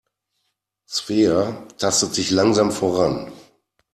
[0.87, 3.31] Svea tastet sich langsam voran.